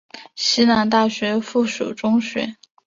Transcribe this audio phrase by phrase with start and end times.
[0.33, 2.55] 西南大学附属中学。